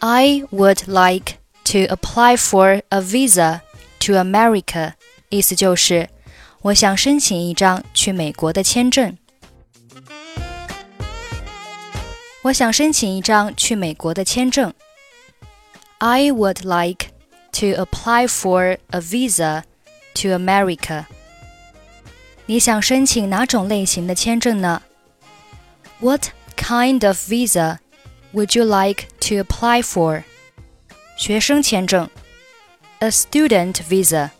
[0.00, 3.60] I would like to apply for a visa
[4.02, 4.92] to America，
[5.28, 6.08] 意思就是
[6.62, 9.16] 我想申请一张去美国的签证。
[12.42, 14.72] 我想申请一张去美国的签证。
[15.98, 17.08] I would like
[17.52, 19.64] to apply for a visa
[20.14, 21.06] to America.
[22.46, 24.82] 你想申请哪种类型的签证呢？
[25.98, 27.78] What kind of visa
[28.32, 30.22] would you like to apply for?
[31.16, 32.08] 学生签证。
[33.02, 34.30] a student visa.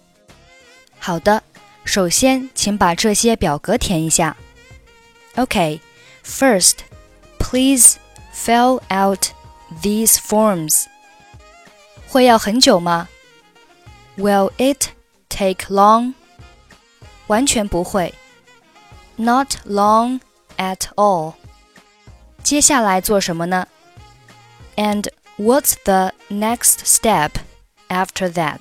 [0.98, 1.42] 好的，
[1.84, 4.36] 首先请把这些表格填一下。
[5.36, 5.81] Okay,
[6.25, 6.78] first,
[7.39, 7.98] please
[8.34, 9.28] fill out
[9.83, 10.86] these forms.
[12.08, 13.08] 会要很久吗？
[14.17, 14.89] Will it
[15.28, 16.14] take long?
[17.28, 18.14] 完全不会。
[19.17, 20.20] Not long
[20.56, 21.34] at all.
[22.42, 23.69] 接下来做什么呢？
[24.77, 27.33] And what's the next step?
[27.92, 28.58] After that，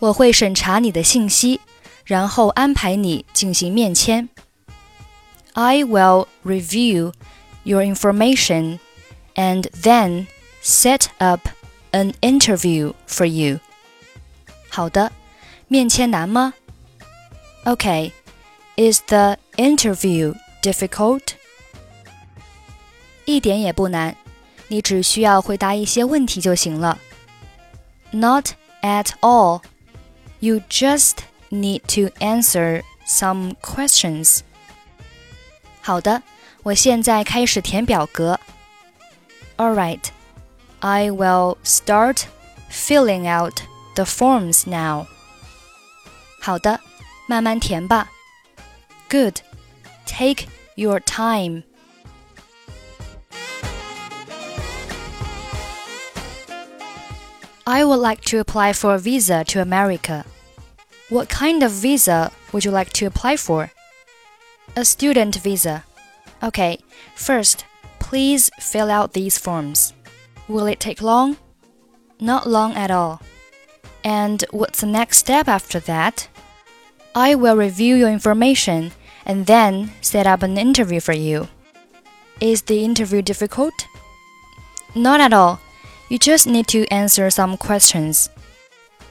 [0.00, 1.60] 我会审查你的信息，
[2.04, 4.28] 然后安排你进行面签。
[5.54, 7.12] I will review
[7.62, 8.78] your information
[9.34, 10.26] and then
[10.62, 11.48] set up
[11.92, 13.60] an interview for you.
[14.68, 15.12] 好的，
[15.68, 16.54] 面签难吗？
[17.64, 18.12] Okay,
[18.76, 21.22] is the interview difficult?
[23.24, 24.16] 一点也不难，
[24.68, 26.98] 你只需要回答一些问题就行了。
[28.12, 29.62] not at all.
[30.40, 34.40] You just need to answer some questions.
[35.80, 36.22] 好的，
[36.62, 38.38] 我现在开始填表格。
[39.56, 40.04] All right,
[40.80, 42.24] I will start
[42.70, 43.60] filling out
[43.94, 45.06] the forms now.
[46.40, 46.80] 好的，
[47.26, 48.10] 慢慢填吧。
[49.08, 49.40] Good.
[50.06, 51.62] Take your time.
[57.65, 60.25] I would like to apply for a visa to America.
[61.09, 63.71] What kind of visa would you like to apply for?
[64.75, 65.83] A student visa.
[66.41, 66.79] Okay,
[67.15, 67.65] first,
[67.99, 69.93] please fill out these forms.
[70.47, 71.37] Will it take long?
[72.19, 73.21] Not long at all.
[74.03, 76.27] And what's the next step after that?
[77.13, 78.91] I will review your information
[79.25, 81.47] and then set up an interview for you.
[82.39, 83.85] Is the interview difficult?
[84.95, 85.59] Not at all.
[86.11, 88.29] You just need to answer some questions.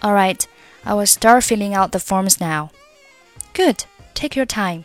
[0.04, 0.46] Alright,
[0.84, 2.72] I will start filling out the forms now.
[3.54, 4.84] Good, take your time.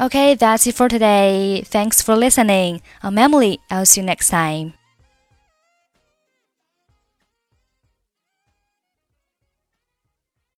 [0.00, 1.62] Okay, that's it for today.
[1.64, 2.82] Thanks for listening.
[3.04, 3.60] I'm Emily.
[3.70, 4.74] I'll see you next time.